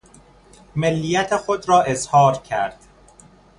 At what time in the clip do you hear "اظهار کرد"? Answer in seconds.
1.83-2.79